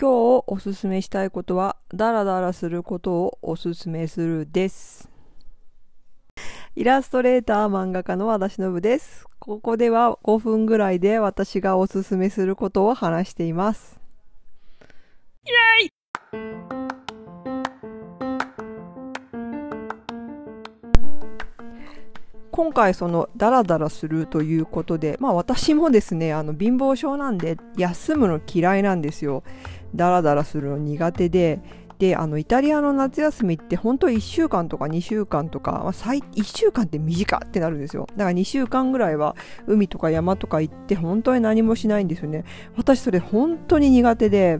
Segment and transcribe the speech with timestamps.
[0.00, 5.10] 今日おすすめしたいことは、ダラダラすることをおすすめするです。
[6.76, 9.26] イラストレーター漫画家の和田忍です。
[9.40, 13.98] ここでは5分ぐらいで私がおすすめすることを話しています。
[15.44, 15.50] イ
[15.82, 15.86] エ
[16.74, 16.77] イ
[22.58, 29.44] 今回そのダラダラするということで、まあ私もですね、あの貧乏症なんで休むの嫌いなんですよ。
[29.94, 31.60] ダラダラするの苦手で、
[32.00, 38.08] で、あのイタリアの夏休みって本当1週間とか2週間とか、まあ、1週間って短ってなるんですよ。
[38.16, 39.36] だから2週間ぐらいは
[39.68, 42.42] 海とか山とか行って本当に何もしないんですよね。
[42.76, 44.58] 私それ本当に苦手で、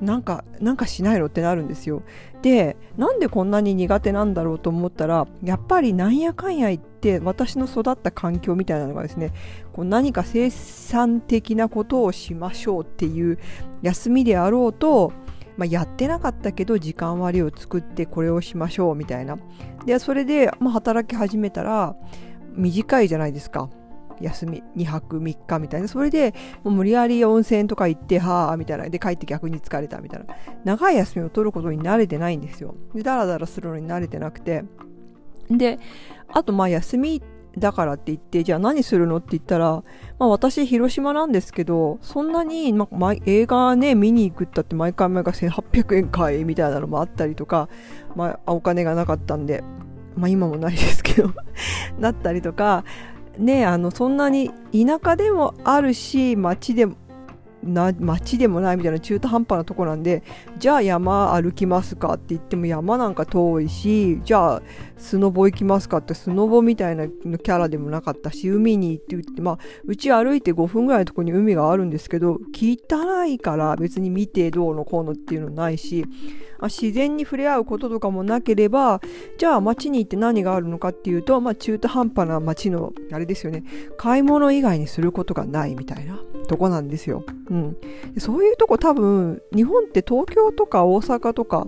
[0.00, 2.02] なんか、なんかしないのってなるんですよ。
[2.42, 9.32] で、なんでこんなに苦手なんだろうと思ったら、やっぱりなんやかんや言って私の育った環境みたいなのがですね、
[9.72, 13.38] こう何か生産的なことをしましょうっていう
[13.82, 15.12] 休みであろうと、
[15.56, 19.38] まあ、やってなかったけど時間割を作ってこれをしましょうみたいな。
[19.86, 21.96] で、それで、まあ、働き始めたら
[22.54, 23.70] 短いじゃないですか。
[24.20, 25.88] 休み2泊3日みたいな。
[25.88, 28.88] それでもう無理やり温泉とか行ってはあみたいな。
[28.88, 30.26] で帰って逆に疲れたみたいな。
[30.64, 32.74] 長い休みを取ることに慣れてないんですよ。
[32.94, 34.64] でダラダラするのに慣れてなくて。
[35.50, 35.78] で
[36.28, 37.22] あとまあ休み
[37.58, 39.82] だからって言って、じゃあ何するのって言ったら、
[40.18, 47.68] まあ私広島なんですけど、そんなに、まあ、映画ね、見に行くったって毎回毎回1800円かいみたいなのもあったりとか、
[48.14, 49.64] まあお金がなかったんで、
[50.16, 51.30] まあ今もないですけど
[51.98, 52.84] なったりとか、
[53.38, 56.96] ねあのそんなに田舎でもあるし町でも
[57.66, 60.22] な町でもないみたいな中途半端なとこなんで
[60.58, 64.62] じゃあ山歩きますかって言っても山なんか遠いしじゃあ
[64.96, 76.06] スノボ行きますかってスノボみたいなキャラでもなかったし海に行って言ってまあうち歩いて5分ぐらいのとこに海があるんですけど汚いから別に見てどうのこうのっていうのないし
[76.62, 79.00] 自然に触れ合うこととかもなければ
[79.38, 83.64] じゃあ街に行って何があるのかっていうと、まあ、中途半端な街のあれですよね
[83.98, 86.18] 買い物以外にすることがないみたいな。
[86.46, 87.24] とこなんですよ。
[87.50, 87.76] うん、
[88.18, 91.66] そういうとこ多分日本って東京とか大阪とか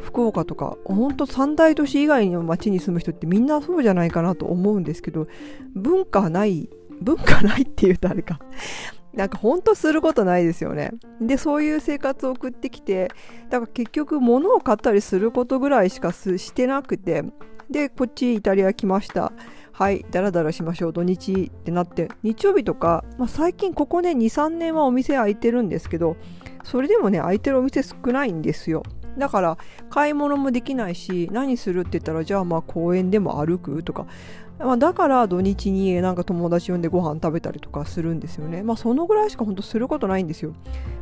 [0.00, 5.26] 福岡とか本当三大都市以外の町に住む人ってみんなそうじゃないかなと思うんですけど
[5.74, 8.40] 文化ない文化ないっていうとあれか
[9.14, 10.92] なんか本当することないですよね。
[11.20, 13.08] で、そういう生活を送ってきて、
[13.48, 17.24] だから結局物を買ったりすることぐらいしかしてなくて、
[17.68, 19.32] で、こっちイタリア来ました。
[19.78, 26.16] はい、だらだらしましょう、土日ってなって、日曜日とか、まあ、最近ここね、2、3年はお店開いてるんですけど、
[26.64, 28.82] それでもね、開いてるお店少ないんですよ。
[29.16, 29.56] だから、
[29.88, 34.06] 買い物もできないし、何するって言ったら、じゃあまあ公園でも歩くとか、
[34.58, 38.64] まあ、だから土日になんか友達呼んでご飯食べたりとかするんですよね。
[38.64, 40.54] まあそのぐらいしか本当することないんですよ。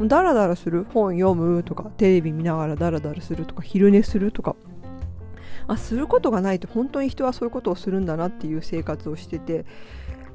[0.00, 4.54] ダラダラする、本読むとか、テレビ見ながらダラダラするとか、昼寝するとか、
[5.66, 9.64] あすることがないと本当に人はそういうことをするんだなっていう生活をしてて。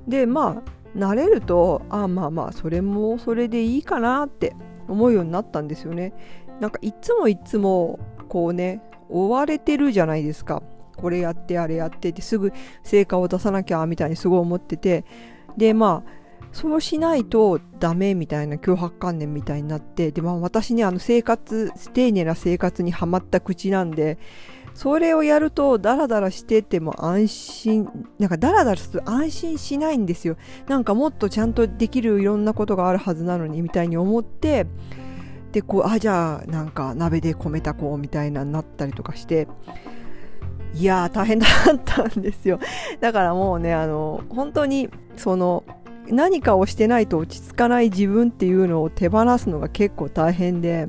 [0.08, 4.56] でまあ慣れるとあまあまあそれもそれでいいかなって
[4.88, 6.14] 思うようになったんですよね。
[6.60, 8.00] なんかいつもいつも
[8.30, 10.64] こうね追われてるじゃないですか。
[10.96, 12.54] これやってあれやってってすぐ
[12.84, 15.06] 成果を出さなきゃみたいにすごい思ってて。
[15.58, 20.12] でまあそうしないとダメみたいな脅迫観念みたいになって。
[20.12, 24.18] で、まあ、私にあの生活丁寧な生活にはまった口なんで
[24.76, 30.36] それをやるとダラダラしてても安心なんかダラダラすると安心しないんですよ。
[30.68, 34.68] なんかもっとちゃんとできるいろんなことがあるはずなのにみたいに思って
[35.54, 39.48] でこうあじゃあなんか鍋で米炊こうみたいなになったりとかして。
[40.74, 42.60] いやー大変だったんですよ。
[43.00, 45.64] だからもうねあの本当にその
[46.10, 50.88] 何かをしてないと落ち着かない自分っていうのを手放すのが結構大変で、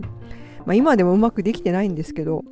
[0.65, 2.43] まあ、今でもうまくできてないんですけど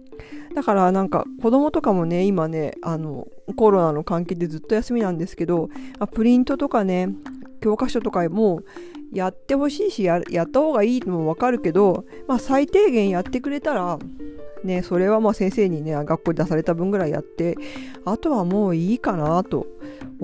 [0.54, 3.26] だからなんか子供とかもね今ねあの
[3.56, 7.08] コロナの関係でずっと休みなんですけどあプリントとかね
[7.60, 8.62] 教科書とかも
[9.12, 13.98] やってほしいしやった方がいいのもわかるけど、まあ、最低限やってくれたら
[14.64, 17.56] ね、それはまあ先生にね、学校で出された分ぐらいやって、
[18.06, 19.66] あとはもういいかなと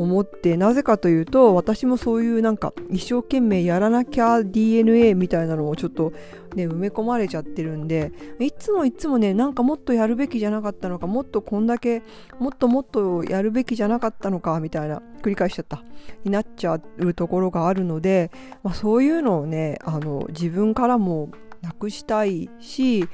[0.02, 6.12] 思って、なぜかというと、私もそういうなんか一生懸命やらなきゃ DNA みたいなのをちょっと
[6.54, 12.02] ね、埋め込まれちゃってるんで、いつもいつもね、なんかもっとやるべきじゃなかったのか、もっとこんだけ、
[12.38, 15.84] もっともっとやるべきじゃなかったのか、みたいな、繰り返しちゃった、
[16.24, 18.30] になっちゃうところがあるので、
[18.62, 21.30] まあ、そういうのをね、あの、自分からも
[21.60, 23.06] なくしたいし、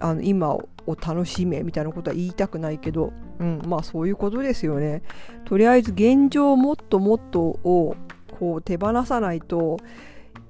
[0.00, 5.02] あの今を楽しめみたいなことは言いたくないけど、うん、まあそういうことですよね。
[5.44, 7.96] とりあえず現状もっともっとを
[8.38, 9.78] こう手放さないと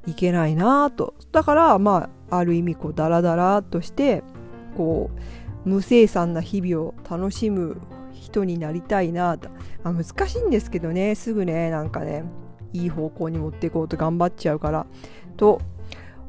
[0.07, 1.15] いけないなと。
[1.33, 4.23] だからまあある意味こうダラダラとして
[4.77, 5.11] こ
[5.65, 7.81] う無生産な日々を楽しむ
[8.13, 9.49] 人になりたいなと。
[9.85, 12.25] あ難しいんですけどねすぐねなんかね
[12.73, 14.87] いい方向に持っていこうと頑張っちゃうから。
[15.37, 15.61] と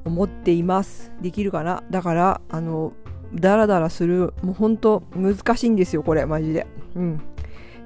[0.06, 1.12] 思っています。
[1.22, 1.84] できるかな？
[1.90, 2.94] だからあの
[3.34, 6.68] ダラダラするもうほんと難しいんですよこれマジで。
[6.96, 7.22] うん。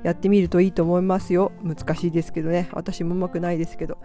[0.04, 1.52] やってみるといいと思いますよ。
[1.64, 2.70] 難しいですけどね。
[2.74, 3.98] 私もうまくないですけど。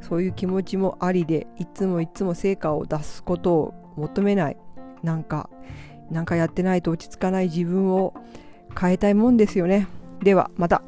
[0.00, 4.56] そういう気持ちもありでいつもいつも成果を出すことを求めない。
[5.02, 5.48] なんか
[6.10, 8.14] なんかやってないと落ち着かない自分を
[8.78, 9.86] 変えたいもんですよね。
[10.22, 10.82] ではまた。